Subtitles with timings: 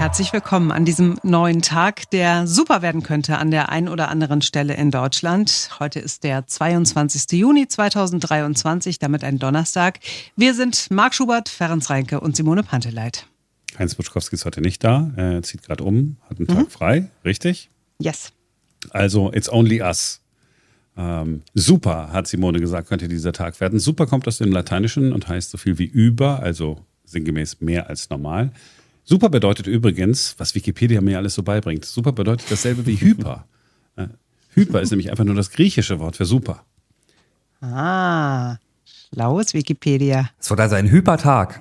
[0.00, 4.40] Herzlich willkommen an diesem neuen Tag, der super werden könnte an der einen oder anderen
[4.40, 5.68] Stelle in Deutschland.
[5.78, 7.38] Heute ist der 22.
[7.38, 9.98] Juni 2023, damit ein Donnerstag.
[10.36, 13.26] Wir sind Marc Schubert, Ferenc Reinke und Simone Panteleit.
[13.78, 15.12] Heinz Buschkowski ist heute nicht da.
[15.16, 16.70] Er zieht gerade um, hat einen Tag mhm.
[16.70, 17.68] frei, richtig?
[17.98, 18.32] Yes.
[18.92, 20.22] Also, it's only us.
[20.96, 23.78] Ähm, super, hat Simone gesagt, könnte dieser Tag werden.
[23.78, 28.08] Super kommt aus dem Lateinischen und heißt so viel wie über, also sinngemäß mehr als
[28.08, 28.52] normal.
[29.04, 33.46] Super bedeutet übrigens, was Wikipedia mir alles so beibringt, super bedeutet dasselbe wie Hyper.
[34.54, 36.64] Hyper ist nämlich einfach nur das griechische Wort für super.
[37.60, 38.56] Ah,
[39.12, 40.30] schlaues Wikipedia.
[40.38, 41.60] Es wird also ein Hypertag.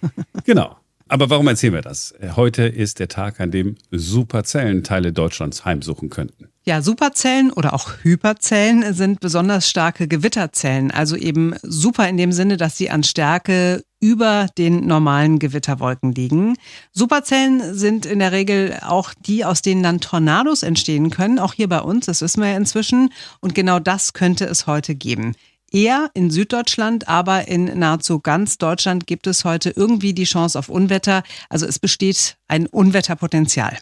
[0.44, 0.76] genau.
[1.08, 2.14] Aber warum erzählen wir das?
[2.36, 6.48] Heute ist der Tag, an dem Superzellen Teile Deutschlands heimsuchen könnten.
[6.64, 12.58] Ja, Superzellen oder auch Hyperzellen sind besonders starke Gewitterzellen, also eben super in dem Sinne,
[12.58, 16.56] dass sie an Stärke über den normalen Gewitterwolken liegen.
[16.92, 21.68] Superzellen sind in der Regel auch die, aus denen dann Tornados entstehen können, auch hier
[21.68, 23.12] bei uns, das wissen wir ja inzwischen.
[23.40, 25.34] Und genau das könnte es heute geben.
[25.70, 30.68] Eher in Süddeutschland, aber in nahezu ganz Deutschland gibt es heute irgendwie die Chance auf
[30.68, 31.22] Unwetter.
[31.48, 33.78] Also es besteht ein Unwetterpotenzial.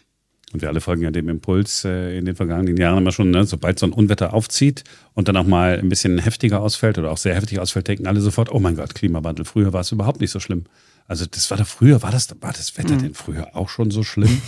[0.52, 3.44] Und wir alle folgen ja dem Impuls äh, in den vergangenen Jahren immer schon, ne?
[3.44, 4.82] sobald so ein Unwetter aufzieht
[5.12, 8.20] und dann auch mal ein bisschen heftiger ausfällt oder auch sehr heftig ausfällt, denken alle
[8.20, 9.44] sofort, oh mein Gott, Klimawandel.
[9.44, 10.64] Früher war es überhaupt nicht so schlimm.
[11.06, 13.02] Also das war da früher, war das, war das Wetter mhm.
[13.02, 14.40] denn früher auch schon so schlimm?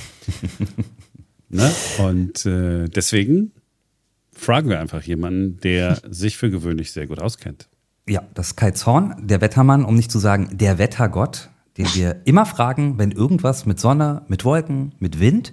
[1.50, 1.70] ne?
[1.98, 3.52] Und äh, deswegen
[4.32, 7.68] fragen wir einfach jemanden, der sich für gewöhnlich sehr gut auskennt.
[8.08, 12.22] Ja, das ist Kai Zorn, der Wettermann, um nicht zu sagen der Wettergott, den wir
[12.24, 15.52] immer fragen, wenn irgendwas mit Sonne, mit Wolken, mit Wind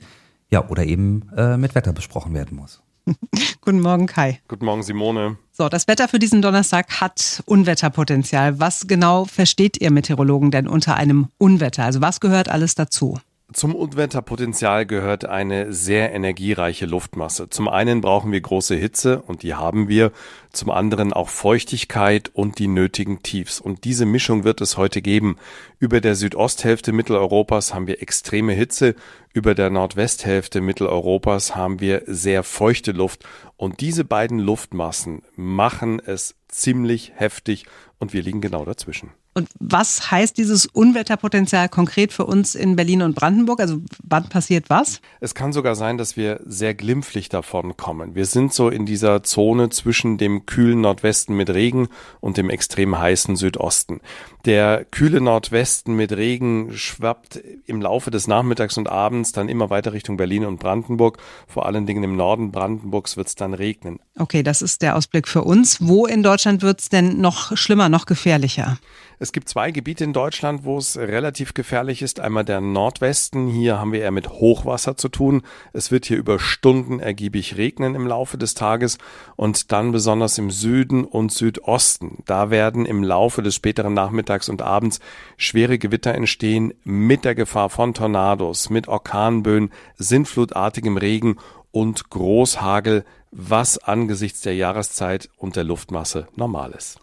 [0.50, 2.82] ja, oder eben äh, mit Wetter besprochen werden muss.
[3.62, 4.40] Guten Morgen, Kai.
[4.48, 5.38] Guten Morgen, Simone.
[5.52, 8.60] So, das Wetter für diesen Donnerstag hat Unwetterpotenzial.
[8.60, 11.84] Was genau versteht ihr Meteorologen denn unter einem Unwetter?
[11.84, 13.18] Also was gehört alles dazu?
[13.54, 17.50] Zum Unwetterpotenzial gehört eine sehr energiereiche Luftmasse.
[17.50, 20.12] Zum einen brauchen wir große Hitze und die haben wir.
[20.52, 23.62] Zum anderen auch Feuchtigkeit und die nötigen Tiefs.
[23.62, 25.38] Und diese Mischung wird es heute geben.
[25.80, 28.96] Über der Südosthälfte Mitteleuropas haben wir extreme Hitze.
[29.32, 33.24] Über der Nordwesthälfte Mitteleuropas haben wir sehr feuchte Luft.
[33.56, 37.66] Und diese beiden Luftmassen machen es ziemlich heftig
[37.98, 39.12] und wir liegen genau dazwischen.
[39.38, 43.60] Und was heißt dieses Unwetterpotenzial konkret für uns in Berlin und Brandenburg?
[43.60, 45.00] Also wann passiert was?
[45.20, 48.16] Es kann sogar sein, dass wir sehr glimpflich davon kommen.
[48.16, 51.88] Wir sind so in dieser Zone zwischen dem kühlen Nordwesten mit Regen
[52.20, 54.02] und dem extrem heißen Südosten.
[54.46, 59.94] Der kühle Nordwesten mit Regen schwappt im Laufe des Nachmittags und Abends dann immer weiter
[59.94, 61.20] Richtung Berlin und Brandenburg.
[61.48, 64.00] Vor allen Dingen im Norden Brandenburgs wird es dann regnen.
[64.18, 65.78] Okay, das ist der Ausblick für uns.
[65.80, 68.80] Wo in Deutschland wird es denn noch schlimmer, noch gefährlicher?
[69.20, 72.20] Es gibt zwei Gebiete in Deutschland, wo es relativ gefährlich ist.
[72.20, 73.48] Einmal der Nordwesten.
[73.48, 75.42] Hier haben wir eher mit Hochwasser zu tun.
[75.74, 79.00] Es wird hier über Stunden ergiebig regnen im Laufe des Tages
[79.36, 82.22] und dann besonders im Süden und Südosten.
[82.28, 85.00] Da werden im Laufe des späteren Nachmittags und Abends
[85.36, 91.38] schwere Gewitter entstehen mit der Gefahr von Tornados, mit Orkanböen, sintflutartigem Regen
[91.72, 97.00] und Großhagel, was angesichts der Jahreszeit und der Luftmasse normal ist.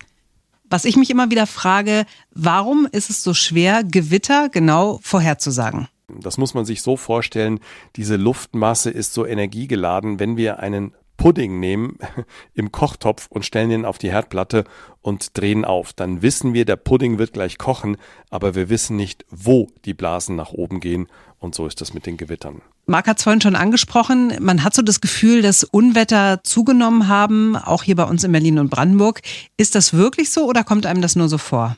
[0.75, 5.87] Was ich mich immer wieder frage, warum ist es so schwer, Gewitter genau vorherzusagen?
[6.09, 7.61] Das muss man sich so vorstellen,
[7.95, 11.99] diese Luftmasse ist so energiegeladen, wenn wir einen Pudding nehmen
[12.55, 14.65] im Kochtopf und stellen den auf die Herdplatte
[15.01, 15.93] und drehen auf.
[15.93, 17.97] Dann wissen wir, der Pudding wird gleich kochen,
[18.31, 21.09] aber wir wissen nicht, wo die Blasen nach oben gehen.
[21.39, 22.63] Und so ist das mit den Gewittern.
[22.87, 24.35] Marc hat es vorhin schon angesprochen.
[24.41, 28.59] Man hat so das Gefühl, dass Unwetter zugenommen haben, auch hier bei uns in Berlin
[28.59, 29.21] und Brandenburg.
[29.57, 31.77] Ist das wirklich so oder kommt einem das nur so vor?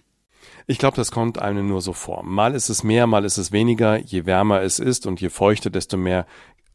[0.69, 2.25] Ich glaube, das kommt einem nur so vor.
[2.25, 3.99] Mal ist es mehr, mal ist es weniger.
[3.99, 6.27] Je wärmer es ist und je feuchter, desto mehr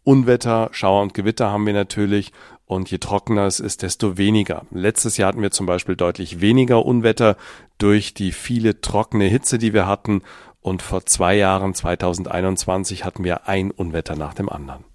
[0.04, 2.32] Unwetter, Schauer und Gewitter haben wir natürlich
[2.66, 4.66] und je trockener es ist, desto weniger.
[4.72, 7.36] Letztes Jahr hatten wir zum Beispiel deutlich weniger Unwetter
[7.78, 10.22] durch die viele trockene Hitze, die wir hatten
[10.62, 14.91] und vor zwei Jahren, 2021, hatten wir ein Unwetter nach dem anderen.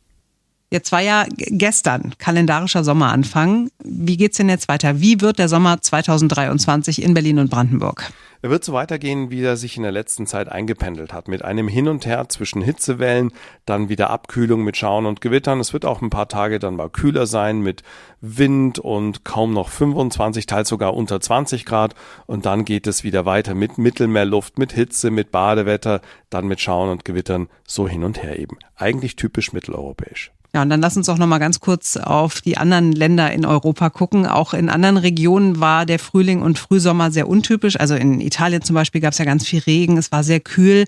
[0.69, 3.71] Jetzt war ja gestern kalendarischer Sommeranfang.
[3.85, 5.01] Wie geht's denn jetzt weiter?
[5.01, 8.11] Wie wird der Sommer 2023 in Berlin und Brandenburg?
[8.43, 11.69] Er wird so weitergehen, wie er sich in der letzten Zeit eingependelt hat, mit einem
[11.69, 13.33] Hin und Her zwischen Hitzewellen,
[13.65, 15.61] dann wieder Abkühlung mit Schauen und Gewittern.
[15.61, 17.83] Es wird auch ein paar Tage dann mal kühler sein mit
[18.21, 21.95] Wind und kaum noch 25, teils sogar unter 20 Grad.
[22.27, 26.91] Und dann geht es wieder weiter mit Mittelmeerluft, mit Hitze, mit Badewetter, dann mit Schauen
[26.91, 28.59] und Gewittern, so hin und her eben.
[28.75, 30.33] Eigentlich typisch mitteleuropäisch.
[30.57, 33.45] Ja, und dann lass uns auch noch mal ganz kurz auf die anderen Länder in
[33.45, 34.25] Europa gucken.
[34.25, 37.79] Auch in anderen Regionen war der Frühling und Frühsommer sehr untypisch.
[37.79, 40.87] Also in Italien zum Beispiel gab es ja ganz viel Regen, es war sehr kühl.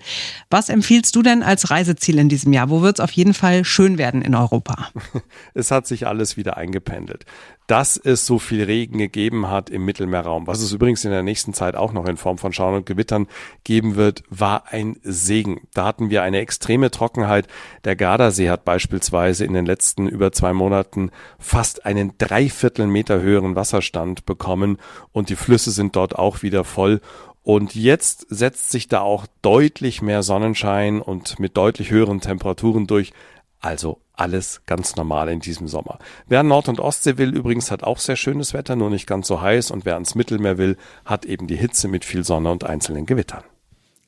[0.49, 2.71] Was empfiehlst du denn als Reiseziel in diesem Jahr?
[2.71, 4.89] Wo wird es auf jeden Fall schön werden in Europa?
[5.53, 7.25] Es hat sich alles wieder eingependelt
[7.69, 11.53] dass es so viel Regen gegeben hat im Mittelmeerraum, was es übrigens in der nächsten
[11.53, 13.27] Zeit auch noch in Form von Schauen und Gewittern
[13.63, 15.61] geben wird, war ein Segen.
[15.75, 17.47] Da hatten wir eine extreme Trockenheit.
[17.83, 23.55] Der Gardasee hat beispielsweise in den letzten über zwei Monaten fast einen Dreiviertel Meter höheren
[23.55, 24.79] Wasserstand bekommen
[25.11, 27.01] und die Flüsse sind dort auch wieder voll.
[27.43, 33.13] Und jetzt setzt sich da auch deutlich mehr Sonnenschein und mit deutlich höheren Temperaturen durch.
[33.59, 35.99] Also alles ganz normal in diesem Sommer.
[36.27, 39.27] Wer an Nord- und Ostsee will, übrigens hat auch sehr schönes Wetter, nur nicht ganz
[39.27, 39.71] so heiß.
[39.71, 43.43] Und wer ans Mittelmeer will, hat eben die Hitze mit viel Sonne und einzelnen Gewittern.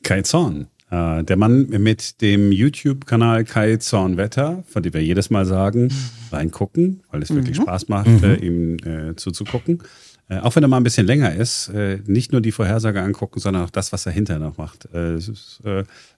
[0.04, 5.30] Kai Zorn, äh, der Mann mit dem YouTube-Kanal Kai Zorn Wetter, von dem wir jedes
[5.30, 5.94] Mal sagen,
[6.32, 7.64] reingucken, weil es wirklich mhm.
[7.64, 8.24] Spaß macht, mhm.
[8.24, 9.84] äh, ihm äh, zuzugucken.
[10.30, 13.42] Äh, auch wenn er mal ein bisschen länger ist, äh, nicht nur die Vorhersage angucken,
[13.42, 14.88] sondern auch das, was er hinterher noch macht.
[14.94, 15.62] Äh, es ist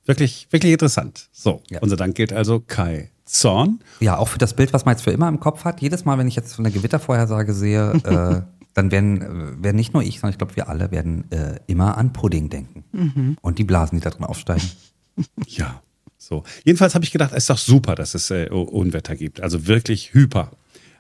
[0.05, 1.29] wirklich, wirklich interessant.
[1.31, 1.79] So, ja.
[1.79, 3.79] unser Dank gilt also Kai Zorn.
[3.99, 5.81] Ja, auch für das Bild, was man jetzt für immer im Kopf hat.
[5.81, 8.41] Jedes Mal, wenn ich jetzt eine Gewittervorhersage sehe, äh,
[8.73, 12.11] dann werden, werden nicht nur ich, sondern ich glaube, wir alle werden äh, immer an
[12.11, 12.83] Pudding denken.
[12.91, 13.37] Mhm.
[13.41, 14.69] Und die Blasen, die da drin aufsteigen.
[15.45, 15.83] Ja,
[16.17, 16.43] so.
[16.63, 19.41] Jedenfalls habe ich gedacht, es ist doch super, dass es äh, Unwetter gibt.
[19.41, 20.49] Also wirklich hyper.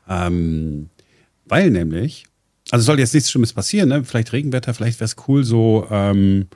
[0.07, 0.91] Ähm,
[1.45, 2.25] weil nämlich,
[2.69, 4.03] also soll jetzt nichts Schlimmes passieren, ne?
[4.03, 6.47] Vielleicht Regenwetter, vielleicht wäre es cool, so ähm,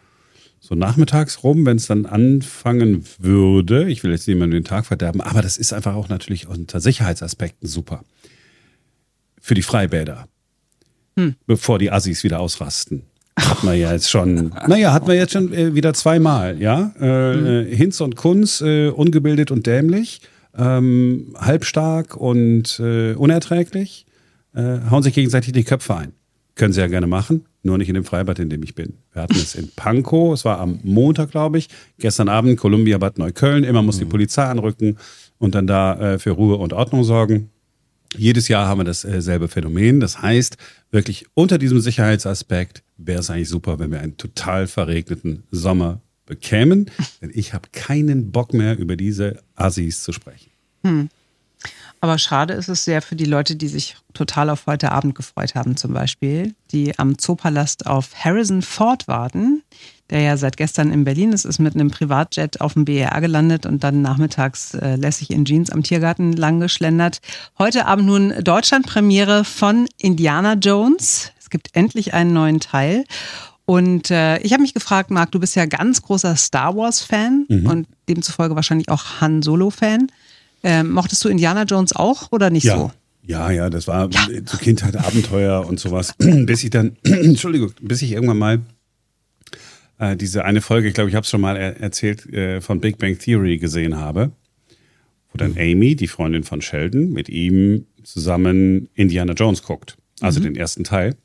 [0.60, 3.90] so nachmittags rum, wenn es dann anfangen würde.
[3.90, 7.68] Ich will jetzt niemanden den Tag verderben, aber das ist einfach auch natürlich unter Sicherheitsaspekten
[7.68, 8.04] super.
[9.40, 10.28] Für die Freibäder.
[11.16, 11.36] Hm.
[11.46, 13.04] Bevor die Assis wieder ausrasten.
[13.40, 16.92] Hat man ja jetzt schon, naja, hat man jetzt schon äh, wieder zweimal, ja.
[17.00, 17.46] Äh, hm.
[17.46, 20.22] Äh, Hinz und Kunz, äh, ungebildet und dämlich,
[20.58, 24.08] ähm, halbstark und äh, unerträglich,
[24.56, 26.14] äh, hauen sich gegenseitig die Köpfe ein.
[26.56, 28.94] Können sie ja gerne machen nur nicht in dem Freibad, in dem ich bin.
[29.14, 31.70] Wir hatten es in Pankow, es war am Montag, glaube ich,
[32.00, 33.64] gestern Abend, Columbia Bad Neukölln.
[33.64, 34.10] Immer muss die mhm.
[34.10, 34.98] Polizei anrücken
[35.38, 37.50] und dann da äh, für Ruhe und Ordnung sorgen.
[38.16, 40.00] Jedes Jahr haben wir dasselbe äh, Phänomen.
[40.00, 40.58] Das heißt,
[40.92, 46.90] wirklich unter diesem Sicherheitsaspekt wäre es eigentlich super, wenn wir einen total verregneten Sommer bekämen.
[47.22, 50.52] Denn ich habe keinen Bock mehr, über diese Assis zu sprechen.
[50.84, 51.10] Hm.
[52.00, 55.56] Aber schade ist es sehr für die Leute, die sich total auf heute Abend gefreut
[55.56, 59.64] haben, zum Beispiel, die am Zoopalast auf Harrison Ford warten,
[60.10, 63.66] der ja seit gestern in Berlin ist, ist mit einem Privatjet auf dem BER gelandet
[63.66, 67.20] und dann nachmittags äh, lässig in Jeans am Tiergarten lang geschlendert.
[67.58, 71.32] Heute Abend nun Deutschlandpremiere von Indiana Jones.
[71.40, 73.06] Es gibt endlich einen neuen Teil.
[73.66, 77.68] Und äh, ich habe mich gefragt, Marc, du bist ja ganz großer Star Wars-Fan mhm.
[77.68, 80.08] und demzufolge wahrscheinlich auch Han Solo-Fan.
[80.64, 82.78] Ähm, mochtest du Indiana Jones auch oder nicht ja.
[82.78, 82.92] so?
[83.24, 84.46] Ja, ja, das war ja.
[84.46, 86.14] zur Kindheit Abenteuer und sowas.
[86.18, 88.62] bis ich dann, Entschuldigung, bis ich irgendwann mal
[90.00, 92.80] äh, diese eine Folge, ich glaube, ich habe es schon mal er erzählt, äh, von
[92.80, 94.32] Big Bang Theory gesehen habe,
[95.32, 100.46] wo dann Amy, die Freundin von Sheldon, mit ihm zusammen Indiana Jones guckt, also mhm.
[100.46, 101.16] den ersten Teil.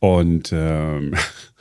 [0.00, 1.14] Und, ähm,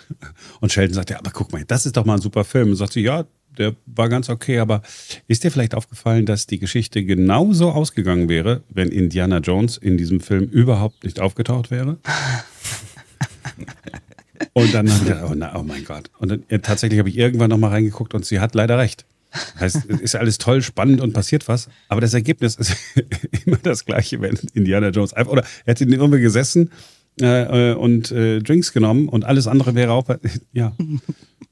[0.60, 2.70] und Sheldon sagt, ja, aber guck mal, das ist doch mal ein super Film.
[2.70, 3.26] Und sagt sie, ja,
[3.58, 4.82] der war ganz okay, aber
[5.28, 10.20] ist dir vielleicht aufgefallen, dass die Geschichte genauso ausgegangen wäre, wenn Indiana Jones in diesem
[10.20, 11.98] Film überhaupt nicht aufgetaucht wäre?
[14.54, 16.10] Und dann habe ich gedacht, oh, na, oh mein Gott.
[16.20, 19.06] Und dann, ja, tatsächlich habe ich irgendwann nochmal reingeguckt und sie hat leider recht.
[19.60, 22.76] Heißt, ist alles toll, spannend und passiert was, aber das Ergebnis ist
[23.46, 26.72] immer das gleiche, wenn Indiana Jones einfach, oder er hat in irgendwie gesessen
[27.22, 30.06] äh, äh, und äh, Drinks genommen und alles andere wäre auch,
[30.54, 30.74] ja.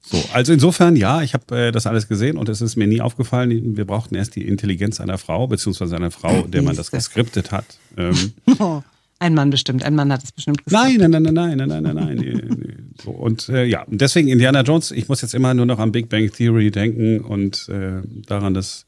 [0.01, 3.01] So, also insofern, ja, ich habe äh, das alles gesehen und es ist mir nie
[3.01, 7.51] aufgefallen, wir brauchten erst die Intelligenz einer Frau, beziehungsweise einer Frau, der man das geskriptet
[7.51, 7.65] hat.
[7.97, 8.33] Ähm,
[9.19, 10.99] ein Mann bestimmt, ein Mann hat es bestimmt geskriptet.
[10.99, 12.57] Nein, nein, nein, nein, nein, nein, nein, nein.
[12.59, 15.91] nee, So, und äh, ja, deswegen Indiana Jones, ich muss jetzt immer nur noch an
[15.91, 18.85] Big Bang Theory denken und äh, daran, dass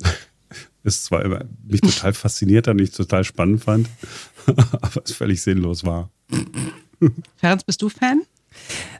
[0.84, 3.88] es zwar mich total fasziniert hat und ich total spannend fand,
[4.80, 6.10] aber es völlig sinnlos war.
[7.36, 8.22] Ferenc, bist du Fan?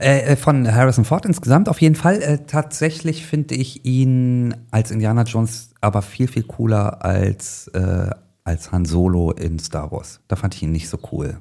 [0.01, 2.21] Äh, äh, von Harrison Ford insgesamt auf jeden Fall.
[2.23, 8.11] Äh, tatsächlich finde ich ihn als Indiana Jones aber viel, viel cooler als, äh,
[8.43, 10.21] als Han Solo in Star Wars.
[10.29, 11.39] Da fand ich ihn nicht so cool.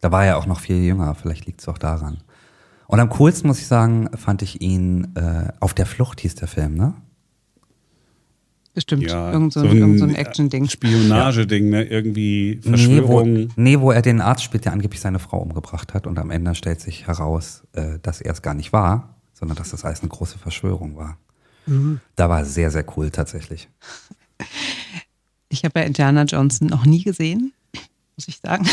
[0.00, 2.18] Da war er auch noch viel jünger, vielleicht liegt es auch daran.
[2.86, 6.48] Und am coolsten, muss ich sagen, fand ich ihn äh, auf der Flucht hieß der
[6.48, 6.94] Film, ne?
[8.72, 9.02] Bestimmt.
[9.02, 10.68] Ja, irgend so, so ein, so ein Action-Ding.
[10.68, 11.84] Spionageding, ne?
[11.84, 13.32] Irgendwie Verschwörung.
[13.32, 16.18] Nee wo, nee, wo er den Arzt spielt, der angeblich seine Frau umgebracht hat und
[16.18, 19.84] am Ende stellt sich heraus, äh, dass er es gar nicht war, sondern dass das
[19.84, 21.18] alles eine große Verschwörung war.
[21.66, 22.00] Mhm.
[22.14, 23.68] Da war sehr, sehr cool tatsächlich.
[25.48, 27.52] Ich habe ja Indiana Johnson noch nie gesehen
[28.20, 28.68] muss ich sagen.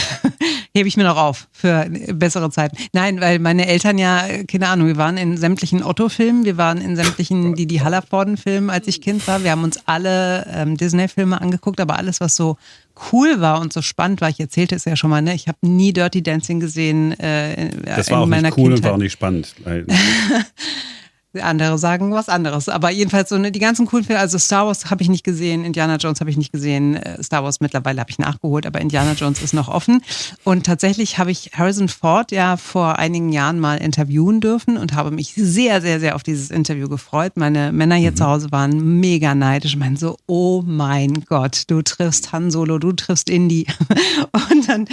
[0.78, 2.78] Hebe ich mir noch auf für bessere Zeiten.
[2.94, 6.96] Nein, weil meine Eltern ja, keine Ahnung, wir waren in sämtlichen Otto-Filmen, wir waren in
[6.96, 9.44] sämtlichen Didi Hallervorden-Filmen, als ich Kind war.
[9.44, 12.58] Wir haben uns alle ähm, Disney-Filme angeguckt, aber alles, was so
[13.12, 15.34] cool war und so spannend war, ich erzählte es ja schon mal, ne?
[15.34, 18.78] ich habe nie Dirty Dancing gesehen äh, das war in auch meiner nicht cool Kindheit.
[18.78, 19.56] und war auch nicht spannend.
[21.42, 22.70] Andere sagen was anderes.
[22.70, 25.64] Aber jedenfalls so ne, die ganzen coolen Filme, also Star Wars habe ich nicht gesehen,
[25.64, 29.14] Indiana Jones habe ich nicht gesehen, äh, Star Wars mittlerweile habe ich nachgeholt, aber Indiana
[29.14, 30.02] Jones ist noch offen.
[30.44, 35.12] Und tatsächlich habe ich Harrison Ford ja vor einigen Jahren mal interviewen dürfen und habe
[35.12, 37.34] mich sehr, sehr, sehr auf dieses Interview gefreut.
[37.36, 41.82] Meine Männer hier zu Hause waren mega neidisch und meinen so, oh mein Gott, du
[41.82, 43.68] triffst Han Solo, du triffst Indy.
[44.34, 44.86] Und dann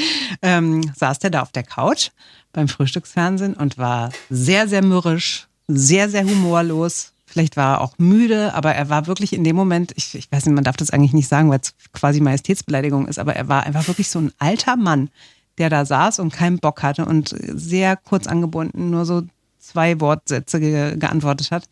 [0.42, 2.10] ähm, saß der da auf der Couch
[2.54, 7.12] beim Frühstücksfernsehen und war sehr, sehr mürrisch, sehr, sehr humorlos.
[7.26, 10.46] Vielleicht war er auch müde, aber er war wirklich in dem Moment, ich, ich weiß
[10.46, 13.64] nicht, man darf das eigentlich nicht sagen, weil es quasi Majestätsbeleidigung ist, aber er war
[13.64, 15.10] einfach wirklich so ein alter Mann,
[15.58, 19.22] der da saß und keinen Bock hatte und sehr kurz angebunden nur so
[19.58, 21.68] zwei Wortsätze ge geantwortet hat.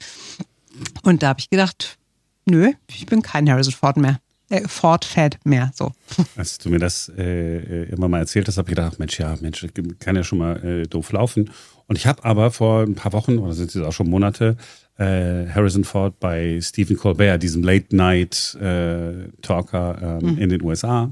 [1.03, 1.99] Und da habe ich gedacht,
[2.47, 4.19] nö, ich bin kein Harrison Ford mehr.
[4.53, 5.93] Äh, Ford-Fed mehr, so.
[6.37, 9.67] Als du mir das äh, immer mal erzählt hast, habe ich gedacht, Mensch, ja, Mensch,
[9.99, 11.51] kann ja schon mal äh, doof laufen.
[11.87, 14.57] Und ich habe aber vor ein paar Wochen, oder sind es auch schon Monate,
[14.99, 20.39] äh, Harrison Ford bei Stephen Colbert, diesem Late-Night-Talker ähm, Mhm.
[20.39, 21.11] in den USA,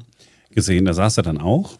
[0.50, 0.84] gesehen.
[0.84, 1.78] Da saß er dann auch.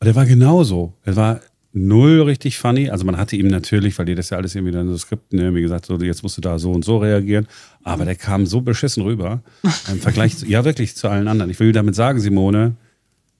[0.00, 0.92] Und er war genauso.
[1.04, 1.40] Er war
[1.72, 2.90] null richtig funny.
[2.90, 5.62] Also man hatte ihm natürlich, weil die das ja alles irgendwie dann so Skripten irgendwie
[5.62, 7.46] gesagt, so jetzt musst du da so und so reagieren.
[7.84, 9.42] Aber der kam so beschissen rüber
[9.90, 11.50] im Vergleich zu, ja wirklich zu allen anderen.
[11.50, 12.74] Ich will damit sagen, Simone,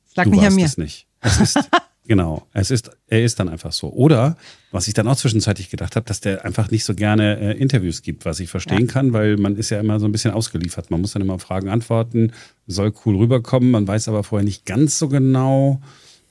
[0.09, 0.65] Es lag du nicht an warst mir.
[0.67, 1.07] es nicht.
[1.21, 1.59] Es ist,
[2.07, 3.93] genau, es ist, er ist dann einfach so.
[3.93, 4.37] Oder,
[4.71, 8.03] was ich dann auch zwischenzeitlich gedacht habe, dass der einfach nicht so gerne äh, Interviews
[8.03, 10.91] gibt, was ich verstehen kann, weil man ist ja immer so ein bisschen ausgeliefert.
[10.91, 12.33] Man muss dann immer auf Fragen antworten,
[12.69, 15.81] soll cool rüberkommen, man weiß aber vorher nicht ganz so genau,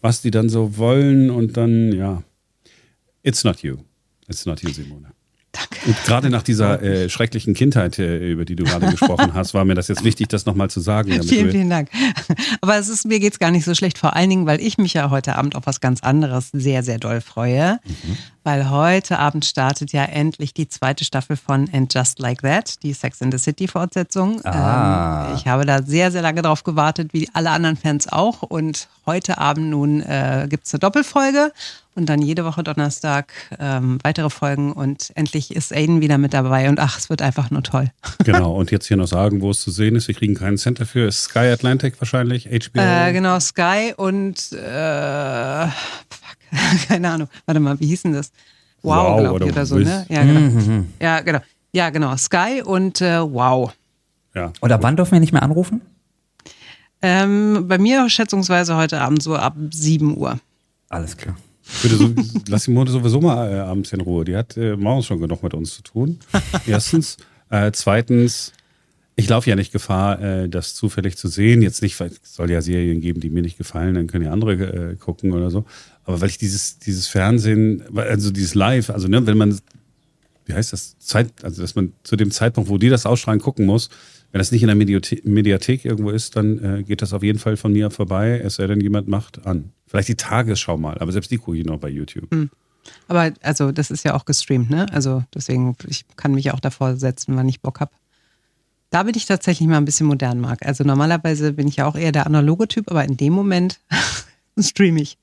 [0.02, 2.24] was die dann so wollen und dann, ja,
[3.24, 3.78] it's not you.
[4.28, 5.08] It's not you, Simone.
[5.86, 9.66] Und gerade nach dieser äh, schrecklichen Kindheit, äh, über die du gerade gesprochen hast, war
[9.66, 11.12] mir das jetzt wichtig, das nochmal zu sagen.
[11.24, 11.90] Vielen, vielen Dank.
[12.62, 14.94] Aber es ist, mir geht's gar nicht so schlecht, vor allen Dingen, weil ich mich
[14.94, 17.80] ja heute Abend auf was ganz anderes sehr, sehr doll freue.
[18.44, 22.94] Weil heute Abend startet ja endlich die zweite Staffel von And Just Like That, die
[22.94, 24.44] Sex in the City Fortsetzung.
[24.46, 25.30] Ah.
[25.30, 28.42] Ähm, ich habe da sehr, sehr lange drauf gewartet, wie alle anderen Fans auch.
[28.42, 31.52] Und heute Abend nun äh, gibt's eine Doppelfolge
[31.96, 36.70] und dann jede Woche Donnerstag ähm, weitere Folgen und endlich ist Aiden wieder mit dabei
[36.70, 37.92] und ach, es wird einfach nur toll.
[38.26, 40.08] Genau, und jetzt hier noch sagen, wo es zu sehen ist.
[40.08, 41.08] Wir kriegen keinen Cent dafür.
[41.08, 42.82] Ist Sky Atlantic wahrscheinlich, HBO.
[42.82, 47.28] Äh, genau, Sky und äh, fuck, keine Ahnung.
[47.46, 48.32] Warte mal, wie hieß denn das?
[48.82, 50.06] Wow, Wow glaube oder ich, oder so, ne?
[50.10, 50.86] Ja, genau.
[51.00, 51.40] Ja, genau.
[51.72, 52.18] Ja, genau.
[52.18, 53.74] Sky und äh, Wow.
[54.36, 54.54] Ja.
[54.62, 55.82] Oder wann dürfen wir nicht mehr anrufen?
[57.02, 60.40] Ähm, bei mir schätzungsweise heute Abend so ab 7 Uhr.
[60.90, 61.36] Alles klar.
[61.82, 62.14] Bitte so,
[62.48, 64.26] lass Simone sowieso mal äh, abends in Ruhe.
[64.26, 66.20] Die hat äh, morgens schon genug mit uns zu tun.
[66.68, 67.18] Erstens.
[67.50, 68.54] Äh, zweitens,
[69.16, 71.62] ich laufe ja nicht Gefahr, äh, das zufällig zu sehen.
[71.62, 74.32] Jetzt nicht, weil es soll ja Serien geben, die mir nicht gefallen, dann können ja
[74.32, 75.66] andere äh, gucken oder so.
[76.06, 79.60] Aber weil ich dieses, dieses Fernsehen, also dieses Live, also ne, wenn man,
[80.50, 83.66] wie heißt das, Zeit, also dass man zu dem Zeitpunkt, wo die das ausstrahlen, gucken
[83.66, 83.90] muss,
[84.32, 87.40] wenn das nicht in der Mediathek, Mediathek irgendwo ist, dann äh, geht das auf jeden
[87.40, 89.72] Fall von mir vorbei, es sei denn, jemand macht an.
[89.86, 92.28] Vielleicht die Tagesschau mal, aber selbst die gucke ich noch bei YouTube.
[93.08, 94.88] Aber also, das ist ja auch gestreamt, ne?
[94.92, 97.92] Also deswegen, ich kann mich auch davor setzen, wann ich Bock habe.
[98.90, 100.66] Da bin ich tatsächlich mal ein bisschen modern, Marc.
[100.66, 103.80] Also normalerweise bin ich ja auch eher der analoge Typ, aber in dem Moment
[104.60, 105.18] streame ich.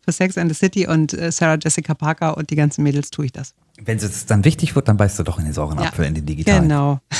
[0.00, 3.26] Für Sex and the City und äh, Sarah Jessica Parker und die ganzen Mädels tue
[3.26, 3.54] ich das.
[3.80, 5.86] Wenn es dann wichtig wird, dann beißt du doch in den sauren Ja.
[5.86, 6.62] Apfel, in den digitalen.
[6.62, 7.00] Genau.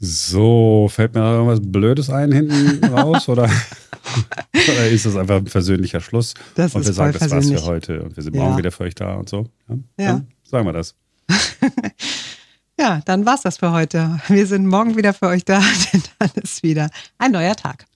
[0.00, 3.44] So, fällt mir noch irgendwas Blödes ein hinten raus oder,
[4.52, 6.34] oder ist das einfach ein persönlicher Schluss?
[6.56, 8.42] Das und ist wir sagen, voll das war's für heute und wir sind Ja.
[8.42, 9.46] morgen wieder für euch da und so.
[9.68, 10.12] Ja, Ja.
[10.12, 10.94] Dann sagen wir das.
[12.78, 14.20] Ja, dann war's das für heute.
[14.26, 15.60] Wir sind morgen wieder für euch da,
[15.92, 17.86] denn dann ist wieder ein neuer Tag.